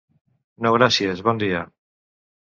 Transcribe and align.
No 0.65 0.71
gràcies, 0.77 1.21
bon 1.29 1.43
dia! 1.45 1.61